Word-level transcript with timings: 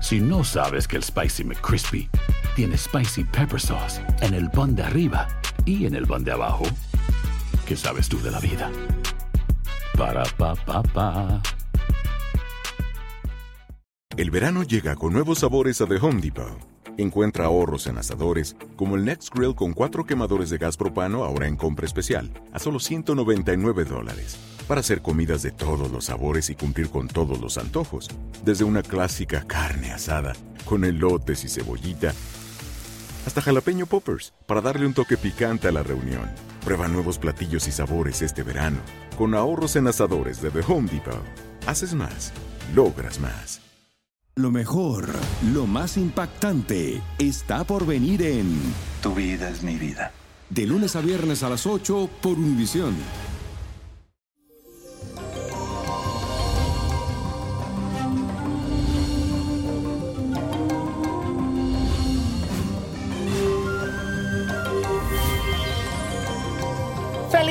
Si 0.00 0.20
no 0.20 0.44
sabes 0.44 0.86
que 0.86 0.96
el 0.96 1.02
Spicy 1.02 1.44
McCrispy 1.44 2.08
tiene 2.54 2.76
Spicy 2.76 3.24
Pepper 3.24 3.60
Sauce 3.60 4.00
en 4.20 4.34
el 4.34 4.50
pan 4.50 4.74
de 4.74 4.82
arriba 4.82 5.26
y 5.64 5.86
en 5.86 5.94
el 5.94 6.06
pan 6.06 6.22
de 6.22 6.32
abajo, 6.32 6.64
¿qué 7.66 7.76
sabes 7.76 8.08
tú 8.08 8.20
de 8.20 8.30
la 8.30 8.38
vida? 8.38 8.70
Para, 9.96 10.24
pa, 10.36 10.54
pa, 10.54 10.82
pa. 10.82 11.42
El 14.16 14.30
verano 14.30 14.62
llega 14.62 14.96
con 14.96 15.12
nuevos 15.12 15.40
sabores 15.40 15.80
a 15.80 15.86
The 15.86 15.96
Home 15.96 16.20
Depot. 16.20 16.58
Encuentra 16.98 17.46
ahorros 17.46 17.86
en 17.86 17.98
asadores, 17.98 18.56
como 18.76 18.96
el 18.96 19.04
Next 19.04 19.34
Grill 19.34 19.54
con 19.54 19.74
cuatro 19.74 20.04
quemadores 20.04 20.48
de 20.48 20.56
gas 20.56 20.76
propano 20.76 21.24
ahora 21.24 21.46
en 21.46 21.56
compra 21.56 21.84
especial, 21.84 22.30
a 22.52 22.58
solo 22.58 22.80
199 22.80 23.84
dólares. 23.84 24.55
Para 24.68 24.80
hacer 24.80 25.00
comidas 25.00 25.42
de 25.42 25.52
todos 25.52 25.90
los 25.92 26.06
sabores 26.06 26.50
y 26.50 26.56
cumplir 26.56 26.90
con 26.90 27.06
todos 27.06 27.40
los 27.40 27.56
antojos. 27.56 28.08
Desde 28.44 28.64
una 28.64 28.82
clásica 28.82 29.44
carne 29.46 29.92
asada, 29.92 30.32
con 30.64 30.84
elotes 30.84 31.44
y 31.44 31.48
cebollita, 31.48 32.12
hasta 33.26 33.42
jalapeño 33.42 33.86
poppers, 33.86 34.32
para 34.46 34.60
darle 34.60 34.86
un 34.86 34.94
toque 34.94 35.16
picante 35.16 35.68
a 35.68 35.72
la 35.72 35.82
reunión. 35.82 36.30
Prueba 36.64 36.88
nuevos 36.88 37.18
platillos 37.18 37.66
y 37.68 37.72
sabores 37.72 38.22
este 38.22 38.42
verano, 38.42 38.78
con 39.16 39.34
ahorros 39.34 39.76
en 39.76 39.86
asadores 39.86 40.42
de 40.42 40.50
The 40.50 40.60
Home 40.66 40.88
Depot. 40.90 41.22
Haces 41.66 41.94
más, 41.94 42.32
logras 42.74 43.20
más. 43.20 43.60
Lo 44.36 44.50
mejor, 44.50 45.08
lo 45.54 45.66
más 45.66 45.96
impactante, 45.96 47.00
está 47.18 47.64
por 47.64 47.86
venir 47.86 48.22
en 48.22 48.60
Tu 49.02 49.14
vida 49.14 49.48
es 49.48 49.62
mi 49.62 49.76
vida. 49.76 50.12
De 50.50 50.66
lunes 50.66 50.94
a 50.94 51.00
viernes 51.00 51.42
a 51.42 51.48
las 51.48 51.66
8 51.66 52.10
por 52.20 52.38
Univisión. 52.38 52.94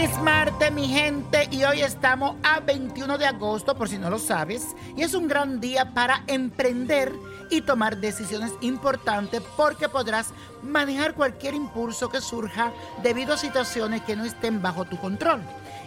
Feliz 0.06 0.22
martes, 0.22 0.72
mi 0.72 0.88
gente, 0.88 1.50
y 1.50 1.64
hoy 1.64 1.82
estamos 1.82 2.36
a 2.44 2.60
21 2.60 3.18
de 3.18 3.26
agosto, 3.26 3.74
por 3.74 3.90
si 3.90 3.98
no 3.98 4.12
lo 4.12 4.20
sabes, 4.20 4.76
y 4.96 5.02
es 5.02 5.16
un 5.16 5.28
gran 5.28 5.60
día 5.60 5.96
para 5.96 6.24
emprender 6.28 7.12
y 7.50 7.62
tomar 7.62 7.98
decisiones 7.98 8.52
importantes 8.62 9.42
porque 9.58 9.90
podrás 9.90 10.28
manejar 10.62 11.16
cualquier 11.16 11.56
impulso 11.56 12.10
que 12.10 12.22
surja 12.22 12.72
debido 13.02 13.34
a 13.34 13.38
situaciones 13.38 14.04
que 14.04 14.16
no 14.16 14.26
estén 14.26 14.62
bajo 14.62 14.86
tu 14.86 14.98
control. 14.98 15.42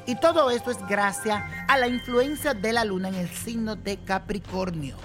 Y 0.05 0.17
todo 0.17 0.51
esto 0.51 0.73
es 0.73 0.79
gracias 0.89 1.41
a 1.69 1.77
la 1.77 1.87
influencia 1.87 2.55
de 2.55 2.73
la 2.73 2.85
luna 2.85 3.11
en 3.11 3.15
el 3.15 3.29
signo 3.29 3.77
de 3.77 3.99
Capricornio. 3.99 4.97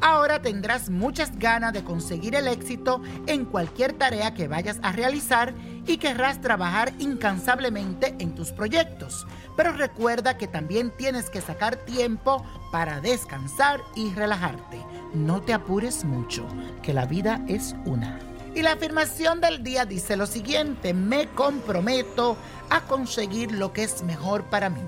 Ahora 0.00 0.42
tendrás 0.42 0.90
muchas 0.90 1.38
ganas 1.38 1.72
de 1.72 1.84
conseguir 1.84 2.34
el 2.34 2.48
éxito 2.48 3.00
en 3.26 3.44
cualquier 3.44 3.92
tarea 3.92 4.34
que 4.34 4.48
vayas 4.48 4.78
a 4.82 4.92
realizar 4.92 5.54
y 5.86 5.98
querrás 5.98 6.40
trabajar 6.40 6.92
incansablemente 6.98 8.14
en 8.18 8.34
tus 8.34 8.52
proyectos. 8.52 9.26
Pero 9.56 9.72
recuerda 9.72 10.36
que 10.36 10.48
también 10.48 10.90
tienes 10.90 11.30
que 11.30 11.40
sacar 11.40 11.76
tiempo 11.76 12.44
para 12.72 13.00
descansar 13.00 13.80
y 13.94 14.12
relajarte. 14.12 14.84
No 15.14 15.42
te 15.42 15.54
apures 15.54 16.04
mucho, 16.04 16.46
que 16.82 16.92
la 16.92 17.06
vida 17.06 17.42
es 17.48 17.74
una. 17.84 18.18
Y 18.54 18.62
la 18.62 18.72
afirmación 18.72 19.40
del 19.40 19.62
día 19.62 19.84
dice 19.84 20.16
lo 20.16 20.26
siguiente, 20.26 20.94
me 20.94 21.26
comprometo 21.28 22.36
a 22.70 22.80
conseguir 22.80 23.52
lo 23.52 23.72
que 23.72 23.82
es 23.84 24.02
mejor 24.02 24.44
para 24.44 24.70
mí. 24.70 24.80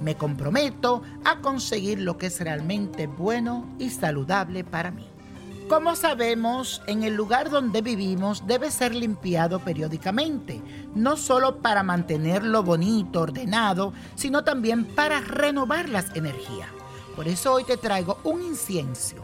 Me 0.00 0.16
comprometo 0.16 1.02
a 1.24 1.40
conseguir 1.40 2.00
lo 2.00 2.16
que 2.16 2.26
es 2.26 2.40
realmente 2.40 3.06
bueno 3.06 3.68
y 3.78 3.90
saludable 3.90 4.64
para 4.64 4.90
mí. 4.90 5.06
Como 5.70 5.94
sabemos, 5.94 6.82
en 6.88 7.04
el 7.04 7.14
lugar 7.14 7.48
donde 7.48 7.80
vivimos 7.80 8.44
debe 8.44 8.72
ser 8.72 8.92
limpiado 8.92 9.60
periódicamente, 9.60 10.60
no 10.96 11.16
solo 11.16 11.58
para 11.58 11.84
mantenerlo 11.84 12.64
bonito, 12.64 13.20
ordenado, 13.20 13.92
sino 14.16 14.42
también 14.42 14.84
para 14.84 15.20
renovar 15.20 15.88
las 15.88 16.16
energías. 16.16 16.68
Por 17.14 17.28
eso 17.28 17.52
hoy 17.52 17.62
te 17.62 17.76
traigo 17.76 18.18
un 18.24 18.42
incienso 18.42 19.14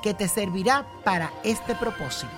que 0.00 0.14
te 0.14 0.28
servirá 0.28 0.86
para 1.02 1.32
este 1.42 1.74
propósito. 1.74 2.30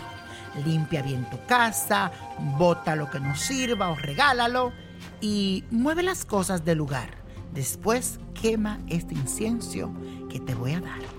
Limpia 0.65 1.03
bien 1.03 1.29
tu 1.29 1.37
casa, 1.47 2.11
bota 2.57 2.97
lo 2.97 3.11
que 3.11 3.21
no 3.21 3.37
sirva 3.37 3.91
o 3.91 3.97
regálalo 3.97 4.73
y 5.21 5.63
mueve 5.71 6.03
las 6.03 6.25
cosas 6.25 6.65
del 6.65 6.79
lugar. 6.79 7.11
Después 7.53 8.19
quema 8.33 8.79
este 8.89 9.13
incienso 9.13 9.93
que 10.31 10.41
te 10.41 10.55
voy 10.55 10.73
a 10.73 10.81
dar. 10.81 11.19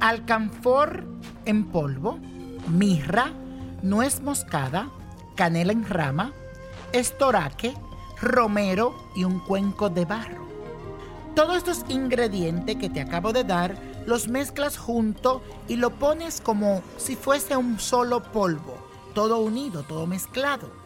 Alcanfor 0.00 1.13
en 1.46 1.64
polvo, 1.66 2.18
mirra, 2.68 3.32
nuez 3.82 4.20
moscada, 4.20 4.88
canela 5.34 5.72
en 5.72 5.88
rama, 5.88 6.32
estoraque, 6.92 7.74
romero 8.20 8.94
y 9.14 9.24
un 9.24 9.40
cuenco 9.40 9.90
de 9.90 10.04
barro. 10.04 10.44
Todos 11.34 11.56
estos 11.56 11.84
ingredientes 11.88 12.76
que 12.76 12.90
te 12.90 13.00
acabo 13.00 13.32
de 13.32 13.44
dar 13.44 13.76
los 14.06 14.28
mezclas 14.28 14.76
junto 14.78 15.42
y 15.68 15.76
lo 15.76 15.90
pones 15.90 16.40
como 16.40 16.82
si 16.96 17.16
fuese 17.16 17.56
un 17.56 17.80
solo 17.80 18.22
polvo, 18.22 18.76
todo 19.14 19.38
unido, 19.40 19.82
todo 19.82 20.06
mezclado 20.06 20.84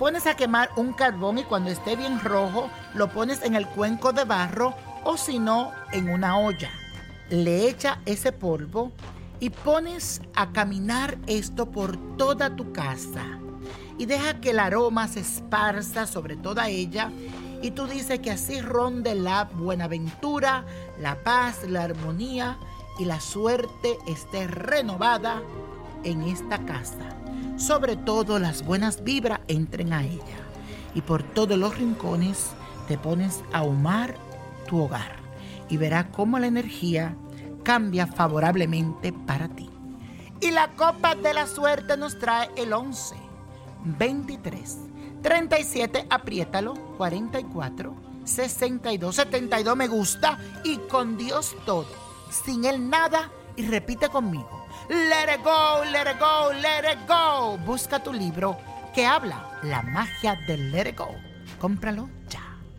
pones 0.00 0.26
a 0.26 0.34
quemar 0.34 0.70
un 0.76 0.94
carbón 0.94 1.36
y 1.36 1.44
cuando 1.44 1.68
esté 1.68 1.94
bien 1.94 2.20
rojo 2.20 2.70
lo 2.94 3.10
pones 3.10 3.42
en 3.42 3.54
el 3.54 3.66
cuenco 3.66 4.14
de 4.14 4.24
barro 4.24 4.74
o 5.04 5.18
si 5.18 5.38
no 5.38 5.72
en 5.92 6.08
una 6.08 6.38
olla. 6.38 6.70
Le 7.28 7.68
echa 7.68 7.98
ese 8.06 8.32
polvo 8.32 8.92
y 9.40 9.50
pones 9.50 10.20
a 10.34 10.52
caminar 10.52 11.18
esto 11.26 11.70
por 11.70 11.96
toda 12.16 12.54
tu 12.54 12.72
casa 12.72 13.24
y 13.98 14.06
deja 14.06 14.40
que 14.40 14.50
el 14.50 14.58
aroma 14.58 15.08
se 15.08 15.20
esparza 15.20 16.06
sobre 16.06 16.36
toda 16.36 16.68
ella 16.68 17.10
y 17.62 17.72
tú 17.72 17.86
dices 17.86 18.20
que 18.20 18.30
así 18.30 18.60
ronde 18.60 19.14
la 19.14 19.44
buenaventura, 19.44 20.64
la 21.00 21.22
paz, 21.22 21.64
la 21.68 21.84
armonía 21.84 22.58
y 22.98 23.04
la 23.04 23.20
suerte 23.20 23.98
esté 24.06 24.46
renovada 24.46 25.42
en 26.04 26.22
esta 26.22 26.64
casa 26.64 27.16
sobre 27.60 27.94
todo 27.94 28.38
las 28.38 28.64
buenas 28.64 29.04
vibras 29.04 29.40
entren 29.46 29.92
a 29.92 30.02
ella. 30.02 30.38
Y 30.94 31.02
por 31.02 31.22
todos 31.22 31.58
los 31.58 31.76
rincones 31.76 32.52
te 32.88 32.96
pones 32.96 33.44
a 33.52 33.58
ahumar 33.58 34.16
tu 34.66 34.82
hogar 34.82 35.16
y 35.68 35.76
verás 35.76 36.06
cómo 36.10 36.38
la 36.38 36.46
energía 36.46 37.14
cambia 37.70 38.08
favorablemente 38.08 39.12
para 39.12 39.46
ti. 39.46 39.70
Y 40.40 40.50
la 40.50 40.72
copa 40.72 41.14
de 41.14 41.32
la 41.32 41.46
suerte 41.46 41.96
nos 41.96 42.18
trae 42.18 42.50
el 42.56 42.72
11, 42.72 43.14
23, 43.84 44.78
37, 45.22 46.04
apriétalo, 46.10 46.74
44, 46.96 47.94
62, 48.24 49.14
72 49.14 49.76
me 49.76 49.86
gusta 49.86 50.36
y 50.64 50.78
con 50.78 51.16
Dios 51.16 51.54
todo, 51.64 51.86
sin 52.44 52.64
él 52.64 52.90
nada 52.90 53.30
y 53.54 53.64
repite 53.64 54.08
conmigo. 54.08 54.66
Let 54.88 55.32
it 55.32 55.44
go, 55.44 55.84
let 55.92 56.10
it 56.10 56.18
go, 56.18 56.52
let 56.52 56.92
it 56.92 56.98
go. 57.06 57.56
Busca 57.58 58.02
tu 58.02 58.12
libro 58.12 58.58
que 58.92 59.06
habla 59.06 59.60
la 59.62 59.82
magia 59.82 60.34
del 60.48 60.72
let 60.72 60.88
it 60.88 60.98
go. 60.98 61.14
Cómpralo 61.60 62.08
ya. 62.28 62.49